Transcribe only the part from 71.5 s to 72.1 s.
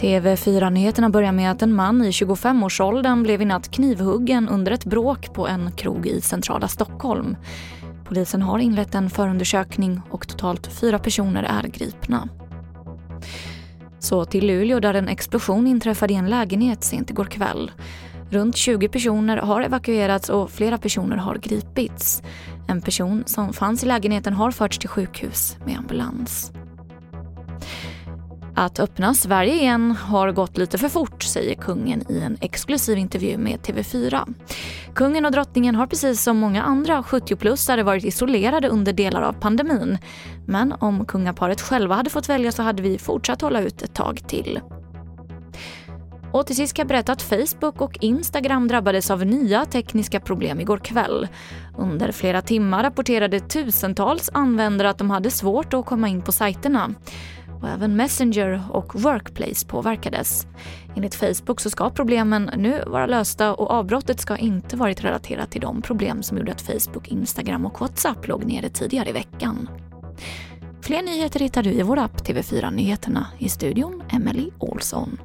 du i vår